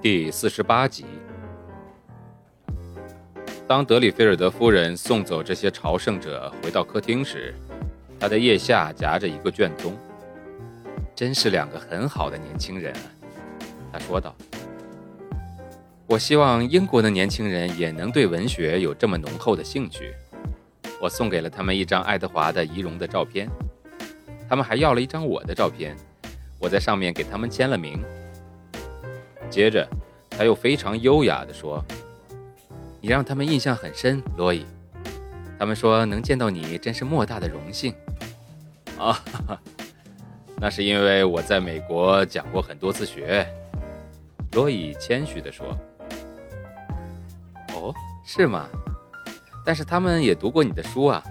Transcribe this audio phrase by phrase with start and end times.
[0.00, 1.04] 第四十八集。
[3.66, 7.52] 当德里菲尔德夫人送走这些朝圣者回到客厅时，
[8.20, 9.98] 她的腋下夹着一个卷宗。
[11.16, 13.10] 真是两个很好的年轻人啊，
[13.92, 14.32] 她说道。
[16.06, 20.14] 我希望英国的年轻人也能对文学有这么浓厚的兴趣。
[21.00, 23.50] 我送给了他们一张爱德华的仪容的照片，
[24.48, 25.96] 他们还要了一张我的照片，
[26.60, 28.00] 我在上面给他们签了名。
[29.50, 29.88] 接着，
[30.30, 31.84] 他又非常优雅地说。
[33.00, 34.66] 你让他们印象很深，罗伊。
[35.58, 37.94] 他们说能见到你真是莫大的荣幸。
[38.98, 39.20] 啊，
[40.56, 43.46] 那是因为我在美国讲过很多次学。
[44.52, 45.76] 罗伊谦虚地说。
[47.74, 47.94] 哦，
[48.26, 48.66] 是吗？
[49.64, 51.22] 但是他们也读过你的书啊。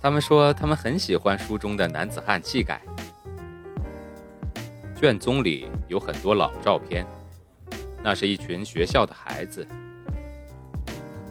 [0.00, 2.80] 他们说他们很喜欢书中的男子汉气概。
[5.00, 7.06] 卷宗里有很多老照片，
[8.02, 9.64] 那是一群学校的孩子。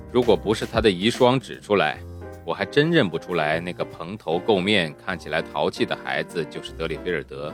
[0.09, 1.97] 如果不是他的遗孀指出来，
[2.45, 7.53] 我还真认不出来那个蓬头垢面、看起来淘气的孩子就是德里菲尔德。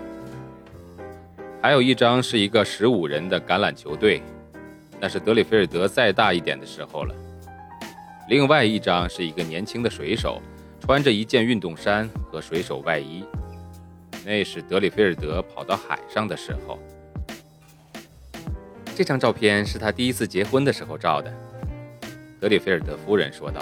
[1.60, 4.22] 还有一张是一个十五人的橄榄球队，
[5.00, 7.16] 那是德里菲尔德再大一点的时候了。
[8.30, 10.40] 另外一张是一个年轻的水手，
[10.80, 13.26] 穿着一件运动衫和水手外衣，
[14.26, 16.80] 那是德里菲尔德跑到海上的时候。
[18.96, 21.34] 这张照片是他第一次结婚的时候照的。
[22.40, 23.62] 德里菲尔德夫人说道：“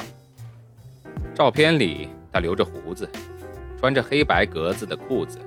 [1.34, 3.10] 照片里，他留着胡子，
[3.80, 5.40] 穿着黑白格子的裤子，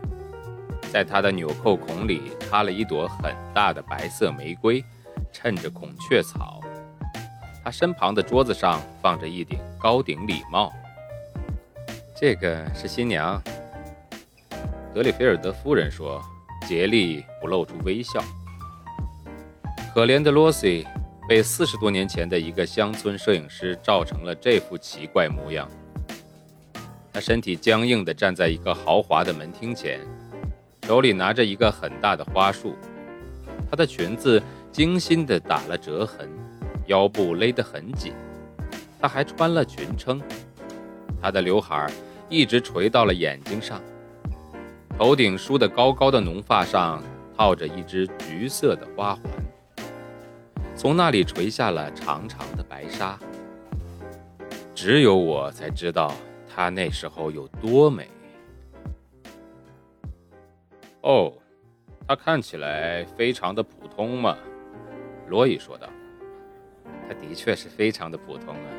[0.90, 4.82] 在他的纽扣孔里插了一朵很大的白色玫瑰，
[5.32, 6.60] 衬着孔雀草。
[7.62, 10.72] 他身旁的桌子上放着一顶高顶礼帽。
[12.16, 13.40] 这个是新娘。”
[14.94, 16.22] 德里菲尔德夫人说，
[16.68, 18.22] 竭力不露出微笑。
[19.92, 20.86] 可怜的罗西。
[21.26, 25.66] 被四十多年前的一个乡村摄影师照成了这副奇怪模样。
[27.10, 30.00] 他身体僵硬地站在一个豪华的门厅前，
[30.86, 32.76] 手里拿着一个很大的花束。
[33.70, 36.28] 她的裙子精心地打了折痕，
[36.88, 38.12] 腰部勒得很紧。
[39.00, 40.20] 她还穿了裙撑。
[41.22, 41.90] 她的刘海
[42.28, 43.80] 一直垂到了眼睛上，
[44.96, 47.02] 头顶梳得高高的浓发上
[47.36, 49.22] 套着一只橘色的花环。
[50.76, 53.18] 从那里垂下了长长的白纱，
[54.72, 56.12] 只有我才知道
[56.48, 58.08] 她那时候有多美。
[61.00, 61.32] 哦，
[62.06, 64.38] 她看起来非常的普通嘛，
[65.28, 65.88] 罗伊说道。
[67.08, 68.70] 她的确是非常的普通啊，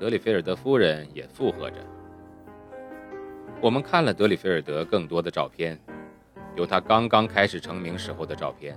[0.00, 1.76] 德里菲尔德夫人也附和着。
[3.62, 5.78] 我们看了德里菲尔德更多的照片，
[6.56, 8.74] 有他刚刚开始成名时候的照片。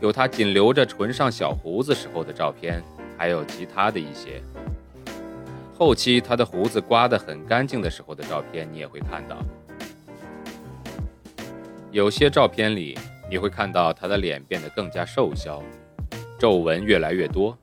[0.00, 2.82] 有他仅留着唇上小胡子时候的照片，
[3.18, 4.42] 还有其他的一些。
[5.76, 9.36] 后期他的胡子刮得很干净的时候的照片，你也会看到。
[11.92, 15.62] 有些照片里，你会看到他的脸变得更加瘦削，
[16.38, 17.56] 皱纹越来越多。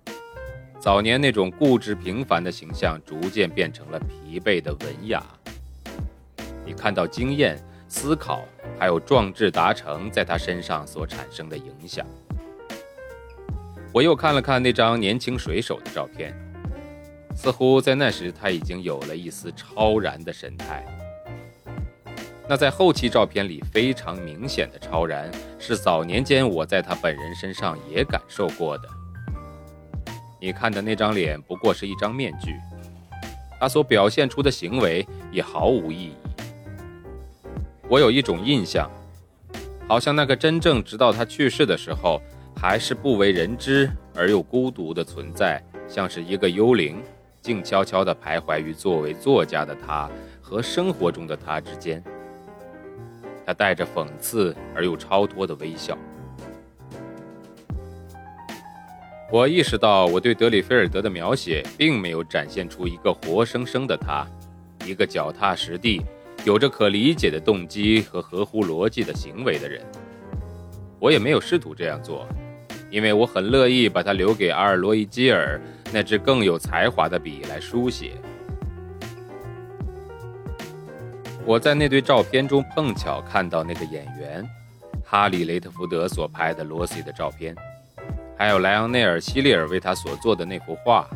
[0.80, 5.24] 早年那种固执平凡的形象，逐渐变成了疲惫的文雅。
[6.72, 8.46] 你看到经验、思考。
[8.80, 12.04] 还有壮志达成在他身上所产生的影响。
[13.94, 16.34] 我又看了看那张年轻水手的照片，
[17.36, 20.84] 似乎在那时他已经有了一丝超然的神态。
[22.50, 25.30] 那在后期照片里非常明显的超然，
[25.60, 28.90] 是早年间我在他本人身上也感受过的。
[30.40, 32.56] 你看的那张脸不过是一张面具，
[33.60, 36.16] 他所表现出的行为也毫无意义。
[37.92, 38.90] 我有一种印象，
[39.86, 42.22] 好像那个真正直到他去世的时候
[42.56, 47.04] 还是不为人知而又孤独的存在，像是一个幽灵，
[47.42, 50.10] 静悄悄地徘徊于作为作家的他
[50.42, 52.02] 和生活中的他之间。
[53.46, 55.98] 他带着讽刺而又超脱的微笑。
[59.30, 64.26] 我意识到我对德里菲尔德的描写并没有展现出一个活生生的他，
[64.86, 66.02] 一个脚踏实地。
[66.44, 69.82] 有着可理解的动机和合乎逻辑的行为的人。
[71.00, 72.28] 我也没有试图这样做，
[72.90, 75.60] 因为我很乐意把它留给阿尔罗伊基尔
[75.92, 78.14] 那支更有才华的笔来书写。
[81.44, 84.48] 我在那堆照片中碰巧看到那个演员
[85.04, 87.56] 哈里·雷特福德所拍的罗西的照片，
[88.38, 91.08] 还有莱昂内尔·希利尔为他所做的那幅画。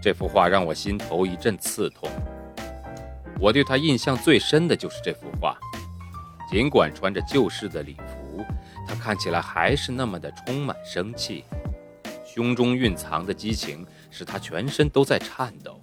[0.00, 2.08] 这幅画让我心头一阵刺痛。
[3.40, 5.56] 我对他印象最深的就是这幅画，
[6.50, 8.44] 尽管穿着旧式的礼服，
[8.86, 11.44] 他看起来还是那么的充满生气，
[12.26, 15.80] 胸中蕴藏的激情使他全身都在颤抖。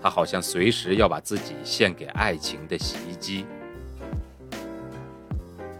[0.00, 3.44] 他好像随时要把自己献给爱情的袭击。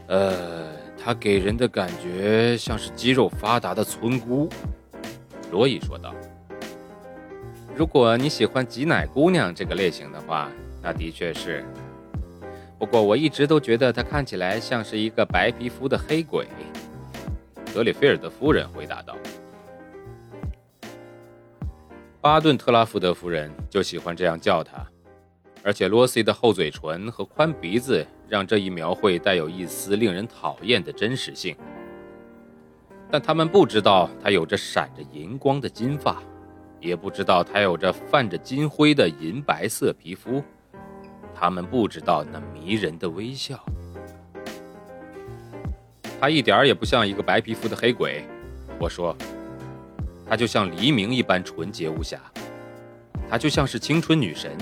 [0.09, 0.67] 呃，
[1.01, 4.49] 他给人的感觉像是肌肉发达的村姑。
[5.53, 6.13] 罗伊说道。
[7.79, 10.51] 如果你喜欢挤奶姑娘这个类型的话，
[10.83, 11.65] 那的确是。
[12.77, 16.49] 不过我一直都觉得她看起来像是一个白皮肤的黑鬼。
[17.73, 19.17] 德里菲尔德夫人回答道
[22.21, 24.85] ：“巴顿特拉福德夫人就喜欢这样叫她，
[25.63, 31.57] 而且罗西的厚嘴唇和宽鼻子让这一描绘带有一丝令人讨厌的真实性。
[33.09, 36.21] 但他们不知道她有着闪着银光的金发。”
[36.81, 40.43] 也不知道他有着泛着金灰的银白色皮肤，
[41.35, 43.59] 他们不知道那迷人的微笑。
[46.21, 48.25] 他一点也不像一个白皮肤的黑鬼，
[48.79, 49.17] 我说，
[50.29, 52.21] 他就像黎明一般纯洁无瑕，
[53.31, 54.57] 他就像是青春女神，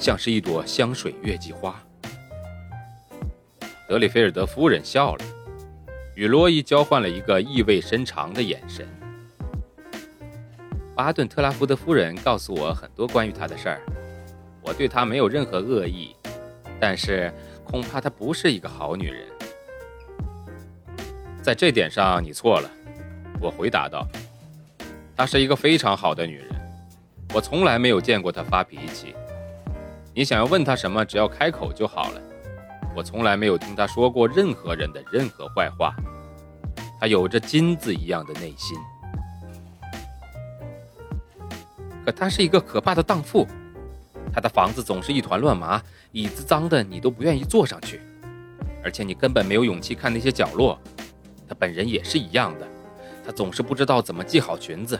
[0.00, 1.78] 像是一朵香水月季花。
[3.88, 5.24] 德里菲尔德夫人笑了，
[6.14, 8.88] 与罗伊交换了一个意味深长的眼神。
[11.02, 13.80] 巴顿特拉福德夫人告诉我很多关于她的事儿，
[14.62, 16.14] 我对她没有任何恶意，
[16.78, 17.28] 但是
[17.64, 19.26] 恐怕她不是一个好女人。
[21.42, 22.70] 在这点上你错了，
[23.40, 24.06] 我回答道。
[25.16, 26.46] 她是一个非常好的女人，
[27.34, 29.12] 我从来没有见过她发脾气。
[30.14, 32.20] 你想要问她什么，只要开口就好了。
[32.94, 35.96] 我从来没有听她说过任何人的任何坏话。
[37.00, 38.78] 她有着金子一样的内心。
[42.04, 43.46] 可她是一个可怕的荡妇，
[44.32, 45.82] 她的房子总是一团乱麻，
[46.12, 48.00] 椅子脏的你都不愿意坐上去，
[48.82, 50.78] 而且你根本没有勇气看那些角落。
[51.48, 52.66] 她本人也是一样的，
[53.24, 54.98] 她总是不知道怎么系好裙子。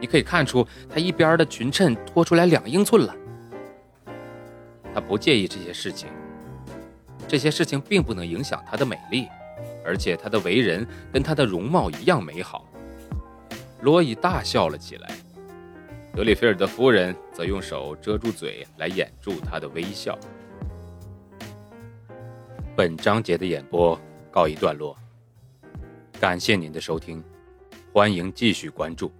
[0.00, 3.14] 你可以看出她一边的裙衬拖出来两英寸了。
[4.94, 6.08] 她不介意这些事情，
[7.28, 9.28] 这些事情并不能影响她的美丽，
[9.84, 12.66] 而且她的为人跟她的容貌一样美好。
[13.82, 15.10] 罗伊大笑了起来。
[16.12, 20.18] 德里菲尔德夫人则用手遮住嘴来掩住她的微笑。
[22.76, 23.98] 本章节的演播
[24.30, 24.96] 告一段落，
[26.20, 27.22] 感谢您的收听，
[27.92, 29.10] 欢迎继续关注。